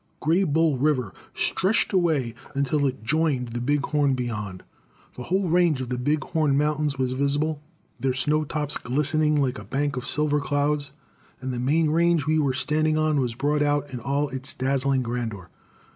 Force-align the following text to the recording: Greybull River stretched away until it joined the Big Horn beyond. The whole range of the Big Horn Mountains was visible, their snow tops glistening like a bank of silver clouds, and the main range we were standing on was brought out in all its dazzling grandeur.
Greybull 0.19 0.79
River 0.81 1.13
stretched 1.31 1.93
away 1.93 2.33
until 2.55 2.87
it 2.87 3.03
joined 3.03 3.49
the 3.49 3.61
Big 3.61 3.85
Horn 3.85 4.15
beyond. 4.15 4.63
The 5.15 5.21
whole 5.25 5.47
range 5.47 5.79
of 5.79 5.89
the 5.89 5.97
Big 5.99 6.23
Horn 6.23 6.57
Mountains 6.57 6.97
was 6.97 7.11
visible, 7.13 7.61
their 7.99 8.11
snow 8.15 8.43
tops 8.43 8.77
glistening 8.79 9.39
like 9.39 9.59
a 9.59 9.63
bank 9.63 9.97
of 9.97 10.07
silver 10.07 10.39
clouds, 10.39 10.89
and 11.39 11.53
the 11.53 11.59
main 11.59 11.91
range 11.91 12.25
we 12.25 12.39
were 12.39 12.55
standing 12.55 12.97
on 12.97 13.19
was 13.19 13.35
brought 13.35 13.61
out 13.61 13.91
in 13.93 13.99
all 13.99 14.29
its 14.29 14.55
dazzling 14.55 15.03
grandeur. 15.03 15.51